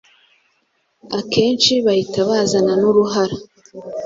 akenshi 1.19 1.73
bahita 1.85 2.19
bazana 2.29 2.73
n’uruhara 2.81 3.35